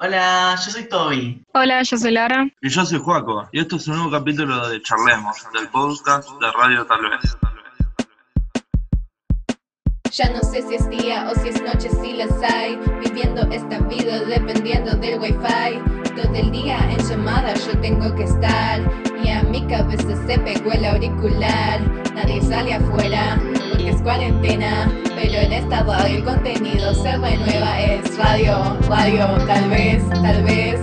[0.00, 1.42] Hola, yo soy Toby.
[1.54, 2.48] Hola, yo soy Lara.
[2.62, 6.52] Y yo soy Juaco, y esto es un nuevo capítulo de Charlemos, del podcast de
[6.52, 7.36] Radio Tal vez.
[10.12, 12.78] Ya no sé si es día o si es noche, si las hay.
[13.00, 15.80] Viviendo esta vida dependiendo del wifi.
[16.14, 18.80] Todo el día en llamada yo tengo que estar.
[19.24, 21.80] Y a mi cabeza se pegó el auricular.
[22.14, 23.36] Nadie sale afuera
[23.88, 24.90] es cuarentena.
[25.14, 27.80] Pero en esta radio el contenido se renueva.
[27.80, 30.80] Es radio, radio, tal vez, tal vez.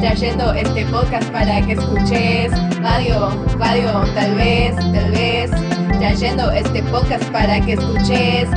[0.00, 2.52] Trayendo este podcast para que escuches.
[2.80, 5.50] Radio, radio, tal vez, tal vez.
[5.98, 8.48] Trayendo este podcast para que escuches.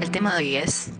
[0.00, 0.92] El tema de hoy es.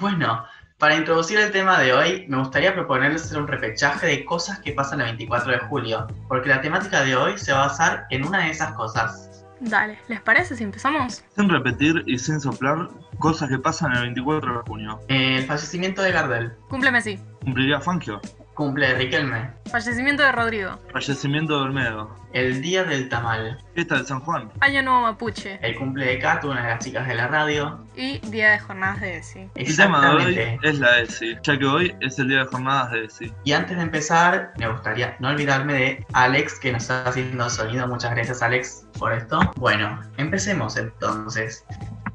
[0.00, 0.44] Bueno,
[0.78, 4.72] para introducir el tema de hoy, me gustaría proponerles hacer un repechaje de cosas que
[4.72, 8.24] pasan el 24 de julio, porque la temática de hoy se va a basar en
[8.24, 9.37] una de esas cosas.
[9.60, 11.24] Dale, ¿les parece si empezamos?
[11.34, 15.00] Sin repetir y sin soplar, cosas que pasan el 24 de junio.
[15.08, 17.18] El fallecimiento de Gardel, Cúmpleme sí.
[17.42, 18.20] Cumpliría Fangio.
[18.58, 20.80] Cumple de Riquelme, Fallecimiento de Rodrigo.
[20.92, 22.16] Fallecimiento de Olmedo.
[22.32, 24.50] el día del tamal, Fiesta de San Juan.
[24.58, 25.60] Año Nuevo Mapuche.
[25.62, 27.86] el cumple de Kato, una de las chicas de la radio.
[27.94, 29.48] Y Día de Jornadas de ESI.
[29.54, 30.58] El tema de hoy Exactamente.
[30.68, 33.32] es la ESI, ya que hoy es el día de jornadas de ESI.
[33.44, 37.86] Y antes de empezar, me gustaría no olvidarme de Alex, que nos está haciendo sonido.
[37.86, 39.38] Muchas gracias, Alex, por esto.
[39.56, 41.64] Bueno, empecemos entonces.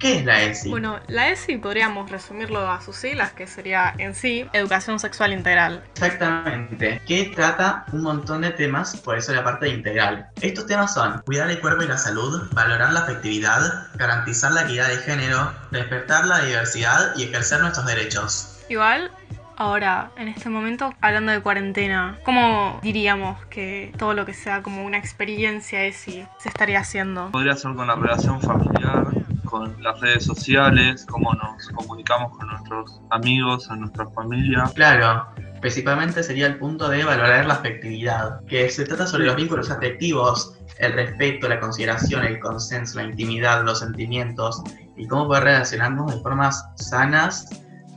[0.04, 0.70] ¿Qué es la ESI?
[0.70, 5.82] Bueno, la ESI podríamos resumirlo a sus siglas, que sería en sí Educación Sexual Integral.
[5.94, 10.28] Exactamente, que trata un montón de temas, por eso la parte integral.
[10.42, 14.90] Estos temas son cuidar el cuerpo y la salud, valorar la afectividad, garantizar la equidad
[14.90, 18.60] de género, despertar la diversidad y ejercer nuestros derechos.
[18.68, 19.10] Igual,
[19.56, 24.84] ahora, en este momento, hablando de cuarentena, ¿cómo diríamos que todo lo que sea como
[24.84, 27.32] una experiencia ESI se estaría haciendo?
[27.32, 29.06] Podría ser con la relación familiar,
[29.54, 34.64] con las redes sociales, cómo nos comunicamos con nuestros amigos, en nuestra familia.
[34.74, 35.28] Claro,
[35.62, 40.58] principalmente sería el punto de valorar la afectividad, que se trata sobre los vínculos afectivos,
[40.80, 44.64] el respeto, la consideración, el consenso, la intimidad, los sentimientos
[44.98, 47.48] y cómo poder relacionarnos de formas sanas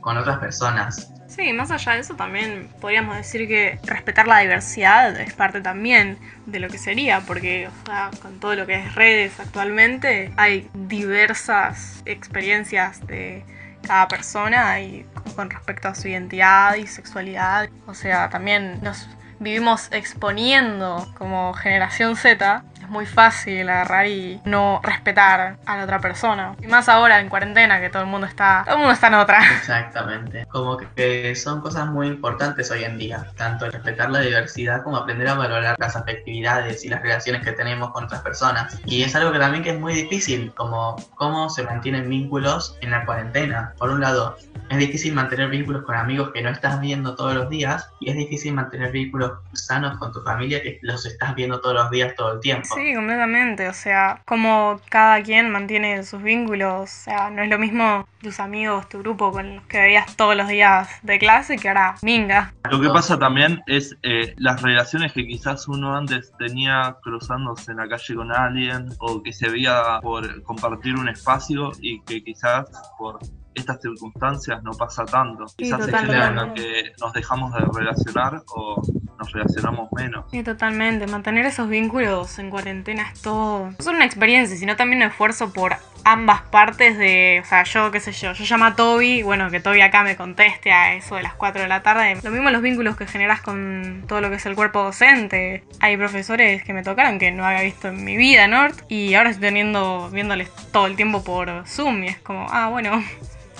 [0.01, 1.11] con otras personas.
[1.27, 6.17] Sí, más allá de eso también podríamos decir que respetar la diversidad es parte también
[6.45, 10.69] de lo que sería, porque o sea, con todo lo que es redes actualmente hay
[10.73, 13.43] diversas experiencias de
[13.85, 15.05] cada persona y
[15.35, 17.69] con respecto a su identidad y sexualidad.
[17.85, 19.07] O sea, también nos
[19.39, 22.63] vivimos exponiendo como generación Z.
[22.87, 26.55] Muy fácil agarrar y no respetar a la otra persona.
[26.61, 29.13] Y más ahora en cuarentena que todo el mundo está, todo el mundo está en
[29.15, 29.39] otra.
[29.57, 30.45] Exactamente.
[30.47, 34.97] Como que son cosas muy importantes hoy en día, tanto el respetar la diversidad como
[34.97, 38.79] aprender a valorar las afectividades y las relaciones que tenemos con otras personas.
[38.85, 42.91] Y es algo que también que es muy difícil, como cómo se mantienen vínculos en
[42.91, 43.73] la cuarentena.
[43.77, 44.37] Por un lado,
[44.69, 48.17] es difícil mantener vínculos con amigos que no estás viendo todos los días y es
[48.17, 52.33] difícil mantener vínculos sanos con tu familia que los estás viendo todos los días todo
[52.33, 52.75] el tiempo.
[52.77, 53.67] Sí, completamente.
[53.67, 56.83] O sea, como cada quien mantiene sus vínculos.
[56.83, 60.35] O sea, no es lo mismo tus amigos, tu grupo con los que veías todos
[60.35, 62.53] los días de clase que ahora minga.
[62.69, 67.77] Lo que pasa también es eh, las relaciones que quizás uno antes tenía cruzándose en
[67.77, 72.65] la calle con alguien o que se veía por compartir un espacio y que quizás
[72.97, 73.19] por
[73.55, 75.47] estas circunstancias no pasa tanto.
[75.47, 78.81] Sí, Quizás en lo que nos dejamos de relacionar o
[79.17, 80.25] nos relacionamos menos.
[80.31, 81.07] Sí, totalmente.
[81.07, 83.71] Mantener esos vínculos en cuarentena es todo.
[83.71, 87.41] No solo una experiencia, sino también un esfuerzo por ambas partes de.
[87.43, 88.33] O sea, yo, qué sé yo.
[88.33, 91.61] Yo llamo a Toby, bueno, que Toby acá me conteste a eso de las 4
[91.61, 92.17] de la tarde.
[92.23, 95.63] Lo mismo los vínculos que generas con todo lo que es el cuerpo docente.
[95.79, 98.67] Hay profesores que me tocaron que no había visto en mi vida, ¿no?
[98.87, 102.03] Y ahora estoy teniendo, viéndoles todo el tiempo por Zoom.
[102.03, 103.03] Y es como, ah, bueno,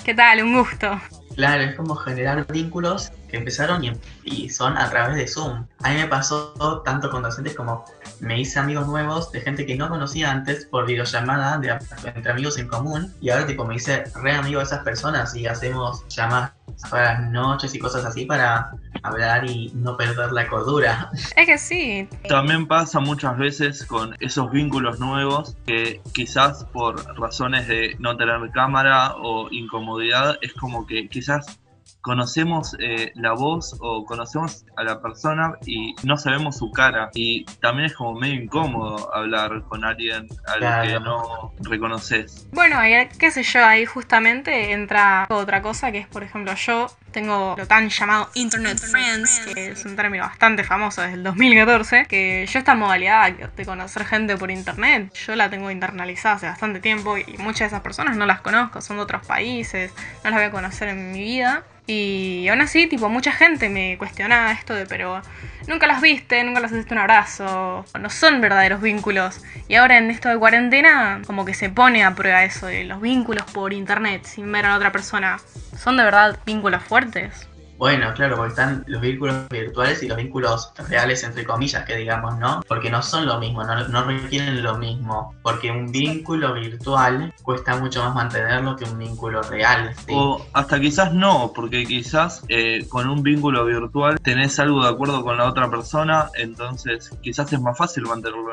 [0.06, 0.42] ¿qué tal?
[0.44, 1.00] Un gusto.
[1.36, 3.92] Claro, es como generar vínculos que empezaron y,
[4.24, 5.66] y son a través de Zoom.
[5.84, 7.86] A mí me pasó tanto con docentes como
[8.20, 12.58] me hice amigos nuevos de gente que no conocía antes por videollamada de, entre amigos
[12.58, 16.54] en común y ahora tipo me hice re amigo de esas personas y hacemos llamadas
[16.90, 18.72] para las noches y cosas así para
[19.04, 21.10] hablar y no perder la cordura.
[21.36, 22.10] Es que sí.
[22.28, 28.38] También pasa muchas veces con esos vínculos nuevos que quizás por razones de no tener
[28.52, 31.60] cámara o incomodidad es como que quizás
[32.02, 37.44] conocemos eh, la voz o conocemos a la persona y no sabemos su cara y
[37.62, 41.00] también es como medio incómodo hablar con alguien al que Claro.
[41.02, 42.48] no reconoces.
[42.52, 46.88] Bueno, y qué sé yo, ahí justamente entra otra cosa que es, por ejemplo, yo
[47.12, 52.06] tengo lo tan llamado Internet Friends, que es un término bastante famoso desde el 2014,
[52.06, 56.80] que yo esta modalidad de conocer gente por internet, yo la tengo internalizada hace bastante
[56.80, 59.92] tiempo y muchas de esas personas no las conozco, son de otros países,
[60.24, 61.64] no las voy a conocer en mi vida.
[61.90, 65.22] Y aún así, tipo, mucha gente me cuestionaba esto de, pero
[65.68, 67.86] nunca las viste, nunca las hiciste un abrazo.
[68.00, 69.42] No son verdaderos vínculos.
[69.70, 73.00] Y ahora en esto de cuarentena, como que se pone a prueba eso de los
[73.00, 75.40] vínculos por internet, sin ver a la otra persona.
[75.78, 77.48] ¿Son de verdad vínculos fuertes?
[77.78, 82.38] Bueno, claro, porque están los vínculos virtuales y los vínculos reales, entre comillas, que digamos,
[82.40, 82.62] ¿no?
[82.68, 85.36] Porque no son lo mismo, no, no requieren lo mismo.
[85.44, 89.94] Porque un vínculo virtual cuesta mucho más mantenerlo que un vínculo real.
[89.96, 90.14] ¿sí?
[90.14, 95.24] O hasta quizás no, porque quizás eh, con un vínculo virtual tenés algo de acuerdo
[95.24, 98.48] con la otra persona, entonces quizás es más fácil mantenerlo.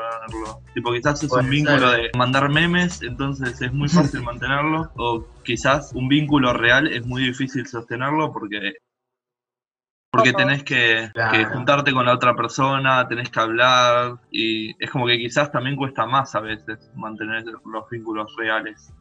[0.73, 2.01] Tipo, quizás es Puede un vínculo ser.
[2.01, 4.91] de mandar memes, entonces es muy fácil mantenerlo.
[4.97, 8.73] O quizás un vínculo real es muy difícil sostenerlo porque
[10.15, 11.11] porque tenés que,
[11.53, 16.05] juntarte con la otra persona, tenés que hablar y es como que quizás también cuesta
[16.05, 18.93] más a veces mantener los vínculos reales.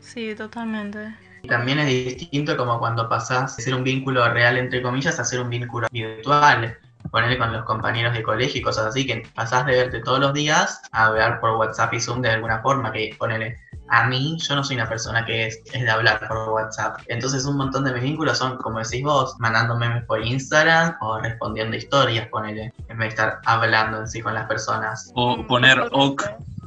[0.00, 1.14] Sí, totalmente.
[1.42, 5.24] Y también es distinto como cuando pasás de ser un vínculo real, entre comillas, a
[5.24, 6.78] ser un vínculo virtual.
[7.10, 10.34] Ponerle con los compañeros de colegio y cosas así, que pasás de verte todos los
[10.34, 14.56] días a hablar por WhatsApp y Zoom de alguna forma, que ponele, a mí, yo
[14.56, 17.00] no soy una persona que es, es de hablar por WhatsApp.
[17.06, 21.18] Entonces un montón de mis vínculos son, como decís vos, mandando memes por Instagram o
[21.18, 25.12] respondiendo historias, ponele, en vez de estar hablando en sí con las personas.
[25.14, 26.24] O poner ok,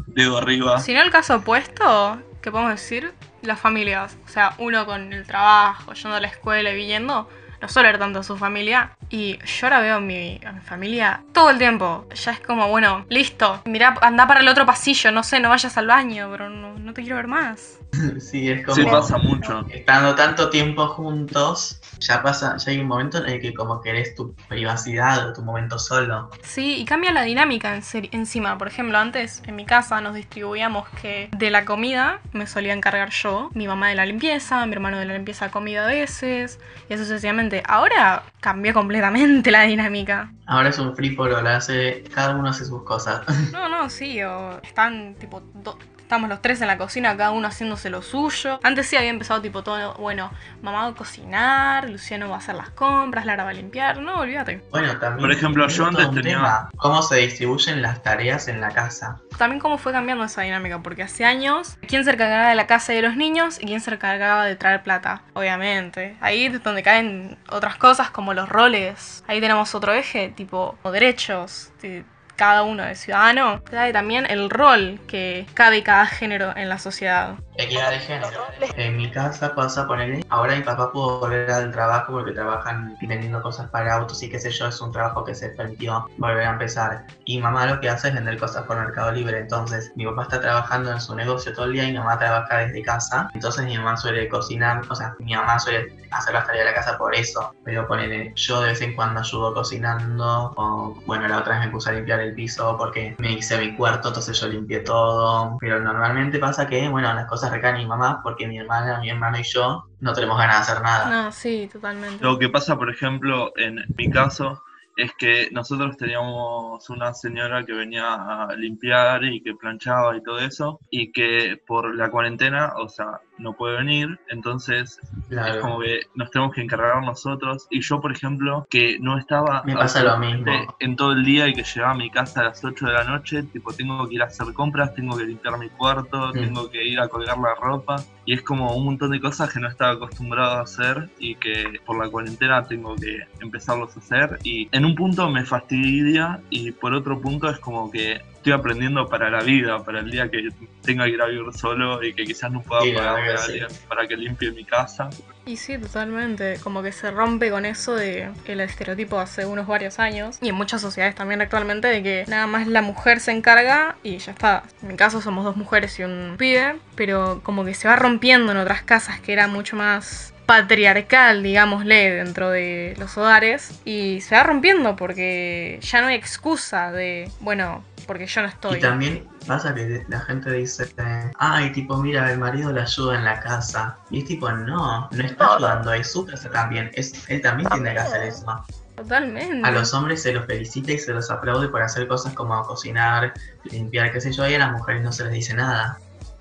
[0.07, 0.79] dedo arriba.
[0.79, 3.13] Si no el caso opuesto, ¿qué podemos decir?
[3.41, 4.17] Las familias.
[4.25, 7.29] O sea, uno con el trabajo, yendo a la escuela y viniendo,
[7.61, 8.91] no suele ver tanto a su familia.
[9.09, 12.07] Y yo ahora veo a mi, a mi familia todo el tiempo.
[12.13, 13.61] Ya es como, bueno, listo.
[13.65, 16.93] Mirá, anda para el otro pasillo, no sé, no vayas al baño, pero no, no
[16.93, 17.79] te quiero ver más.
[18.19, 18.75] sí, es como...
[18.75, 19.65] Sí, pasa mucho.
[19.69, 24.15] Estando tanto tiempo juntos, ya pasa, ya hay un momento en el que como querés
[24.15, 26.29] tu privacidad o tu momento solo.
[26.43, 28.57] Sí, y cambia la dinámica en encima.
[28.57, 33.09] Por ejemplo, antes en mi casa nos distribuíamos que de la comida me solía encargar
[33.09, 36.59] yo, mi mamá de la limpieza, mi hermano de la limpieza comida a veces,
[36.89, 37.48] y así sucesivamente.
[37.67, 40.31] Ahora cambió completamente la dinámica.
[40.45, 43.21] Ahora es un free for all, hace, cada uno hace sus cosas.
[43.51, 45.41] No, no, sí, o están tipo.
[45.53, 45.77] do-
[46.09, 48.59] Estamos los tres en la cocina, cada uno haciéndose lo suyo.
[48.63, 50.31] Antes sí había empezado tipo todo, bueno,
[50.63, 53.99] mamá va a cocinar, Luciano va a hacer las compras, Lara va a limpiar.
[54.01, 54.63] No, olvídate.
[54.71, 55.19] Bueno, también.
[55.19, 59.19] Por ejemplo, yo antes tenía- tema, ¿Cómo se distribuyen las tareas en la casa?
[59.37, 62.91] También cómo fue cambiando esa dinámica, porque hace años, ¿quién se encargaba de la casa
[62.93, 65.21] y de los niños y quién se encargaba de traer plata?
[65.33, 66.17] Obviamente.
[66.21, 69.23] Ahí es donde caen otras cosas como los roles.
[69.27, 72.03] Ahí tenemos otro eje, tipo o derechos de
[72.39, 73.61] cada uno de ciudadano.
[73.65, 77.35] Cae también el rol que cabe cada género en la sociedad.
[77.59, 78.29] Equidad de género.
[78.77, 80.25] En mi casa pasa ponerle.
[80.29, 84.39] Ahora mi papá pudo volver al trabajo porque trabajan vendiendo cosas para autos y qué
[84.39, 87.05] sé yo, es un trabajo que se permitió volver a empezar.
[87.25, 89.39] Y mamá lo que hace es vender cosas por Mercado Libre.
[89.39, 92.59] Entonces, mi papá está trabajando en su negocio todo el día y mi mamá trabaja
[92.59, 93.29] desde casa.
[93.33, 96.75] Entonces, mi mamá suele cocinar, o sea, mi mamá suele hacer las tareas de la
[96.75, 97.53] casa por eso.
[97.65, 100.53] Pero ponele, yo de vez en cuando ayudo cocinando.
[100.55, 103.75] O, bueno, la otra vez me puse a limpiar el piso porque me hice mi
[103.75, 105.57] cuarto, entonces yo limpié todo.
[105.59, 109.09] Pero normalmente pasa que, bueno, las cosas recaen en mi mamá porque mi hermana, mi
[109.09, 111.09] hermano y yo no tenemos ganas de hacer nada.
[111.09, 112.23] No, sí, totalmente.
[112.23, 114.63] Lo que pasa, por ejemplo, en mi caso,
[115.01, 118.13] es que nosotros teníamos una señora que venía
[118.45, 123.19] a limpiar y que planchaba y todo eso, y que por la cuarentena, o sea,
[123.37, 124.99] no puede venir, entonces
[125.29, 125.53] Claro.
[125.53, 127.67] es como que nos tenemos que encargar nosotros.
[127.69, 130.75] Y yo, por ejemplo, que no estaba Me pasa lo absolutamente mismo.
[130.79, 133.03] en todo el día y que llegaba a mi casa a las 8 de la
[133.05, 136.33] noche, tipo, tengo que ir a hacer compras, tengo que limpiar mi cuarto, Mm.
[136.33, 138.03] tengo que ir a colgar la ropa.
[138.25, 141.79] Y es como un montón de cosas que no estaba acostumbrado a hacer y que
[141.85, 144.37] por la cuarentena tengo que empezarlos a hacer.
[144.43, 149.09] Y en un punto me fastidia y por otro punto es como que estoy aprendiendo
[149.09, 150.49] para la vida, para el día que
[150.81, 153.67] tenga que ir a vivir solo y que quizás no pueda Sí, verdad a alguien
[153.87, 155.09] para que limpie mi casa.
[155.45, 156.57] Y sí, totalmente.
[156.63, 160.37] Como que se rompe con eso de el estereotipo hace unos varios años.
[160.41, 164.17] Y en muchas sociedades también actualmente de que nada más la mujer se encarga y
[164.19, 164.63] ya está.
[164.81, 166.77] En mi caso somos dos mujeres y un pibe.
[166.95, 172.09] Pero como que se va rompiendo en otras casas que era mucho más patriarcal, digámosle,
[172.09, 173.79] dentro de los hogares.
[173.85, 178.79] Y se va rompiendo porque ya no hay excusa de, bueno, porque yo no estoy.
[178.79, 180.91] Y también pasa que la gente dice,
[181.37, 183.95] ay, tipo, mira, el marido le ayuda en la casa.
[184.09, 186.89] Y es tipo, no, no está ayudando, es su casa también.
[186.95, 188.65] Es, él también tiene que hacer eso.
[188.95, 189.67] Totalmente.
[189.67, 193.33] A los hombres se los felicita y se los aplaude por hacer cosas como cocinar,
[193.65, 195.99] limpiar, qué sé yo, y a las mujeres no se les dice nada.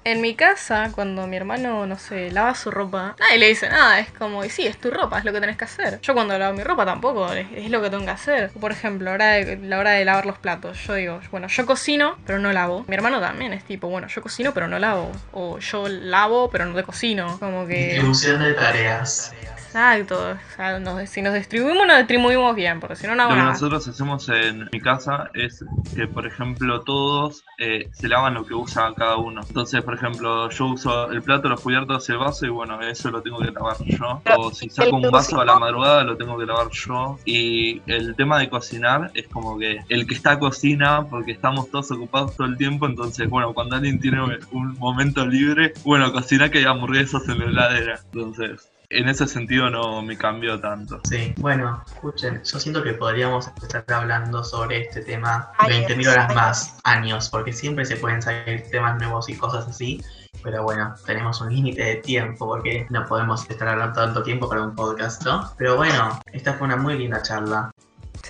[0.09, 4.01] En mi casa, cuando mi hermano, no sé, lava su ropa, nadie le dice nada,
[4.01, 6.01] es como, y sí, es tu ropa, es lo que tenés que hacer.
[6.01, 8.51] Yo cuando lavo mi ropa tampoco, es, lo que tengo que hacer.
[8.59, 12.17] Por ejemplo, hora de, la hora de lavar los platos, yo digo, bueno, yo cocino,
[12.25, 12.87] pero no lavo.
[12.89, 15.13] Mi hermano también es tipo, bueno, yo cocino, pero no lavo.
[15.33, 17.39] O yo lavo, pero no te cocino.
[17.39, 17.89] Como que...
[17.89, 19.35] Distribución de tareas.
[19.69, 20.19] Exacto.
[20.33, 23.37] O sea, nos- si nos distribuimos, nos distribuimos bien, porque si no, no hago Lo
[23.37, 23.53] que nada.
[23.53, 25.63] nosotros hacemos en mi casa es
[25.95, 29.43] que, por ejemplo, todos eh, se lavan lo que usa cada uno.
[29.47, 33.21] Entonces, por ejemplo, yo uso el plato, los cubiertos, el vaso y bueno, eso lo
[33.21, 34.23] tengo que lavar yo.
[34.39, 37.19] O si saco un vaso a la madrugada, lo tengo que lavar yo.
[37.27, 41.91] Y el tema de cocinar es como que el que está cocina, porque estamos todos
[41.91, 44.23] ocupados todo el tiempo, entonces, bueno, cuando alguien tiene
[44.53, 48.01] un momento libre, bueno, cocina que hay hamburguesas en la heladera.
[48.13, 51.01] Entonces, en ese sentido no me cambió tanto.
[51.05, 56.35] Sí, bueno, escuchen, yo siento que podríamos estar hablando sobre este tema Años, 20.000 horas
[56.35, 60.03] más, años, porque siempre se pueden salir temas nuevos y cosas así,
[60.43, 64.63] pero bueno, tenemos un límite de tiempo porque no podemos estar hablando tanto tiempo para
[64.63, 65.53] un podcast, ¿no?
[65.59, 67.71] Pero bueno, esta fue una muy linda charla.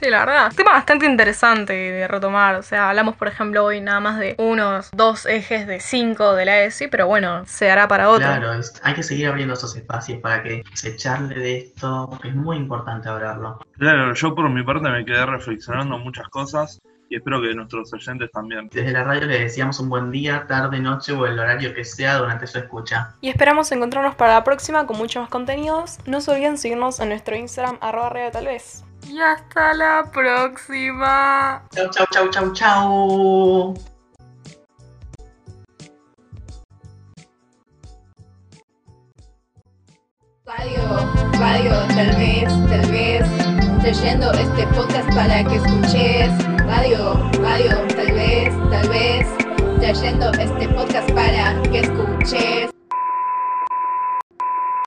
[0.01, 0.53] Sí, la verdad.
[0.55, 2.55] Tema bastante interesante de retomar.
[2.55, 6.45] O sea, hablamos, por ejemplo, hoy nada más de unos dos ejes de cinco de
[6.45, 8.25] la ESI, pero bueno, se hará para otro.
[8.27, 12.33] Claro, es- hay que seguir abriendo esos espacios para que se charle de esto, es
[12.35, 13.59] muy importante hablarlo.
[13.77, 16.79] Claro, yo por mi parte me quedé reflexionando muchas cosas
[17.11, 18.69] y espero que nuestros oyentes también.
[18.73, 22.19] Desde la radio le deseamos un buen día, tarde, noche o el horario que sea
[22.19, 23.15] durante su escucha.
[23.21, 25.99] Y esperamos encontrarnos para la próxima con muchos más contenidos.
[26.07, 28.85] No se olviden seguirnos en nuestro Instagram, arroba radio tal vez.
[29.07, 31.63] Y hasta la próxima.
[31.75, 33.75] Chau, chau, chau, chau, chau.
[40.45, 40.83] Radio,
[41.39, 43.29] radio, tal vez, tal vez,
[43.83, 46.31] trayendo este podcast para que escuches.
[46.67, 49.27] Radio, radio, tal vez, tal vez,
[49.79, 52.78] trayendo este podcast para que escuches.